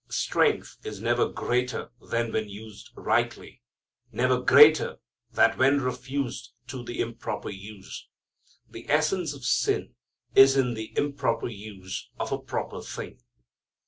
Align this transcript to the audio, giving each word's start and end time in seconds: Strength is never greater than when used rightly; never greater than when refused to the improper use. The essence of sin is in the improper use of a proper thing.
Strength 0.09 0.77
is 0.83 0.99
never 0.99 1.29
greater 1.29 1.91
than 2.09 2.31
when 2.31 2.49
used 2.49 2.89
rightly; 2.95 3.61
never 4.11 4.41
greater 4.41 4.97
than 5.31 5.55
when 5.59 5.79
refused 5.79 6.53
to 6.69 6.83
the 6.83 6.99
improper 7.01 7.51
use. 7.51 8.07
The 8.67 8.89
essence 8.89 9.31
of 9.35 9.45
sin 9.45 9.93
is 10.33 10.57
in 10.57 10.73
the 10.73 10.91
improper 10.97 11.49
use 11.49 12.09
of 12.19 12.31
a 12.31 12.39
proper 12.39 12.81
thing. 12.81 13.21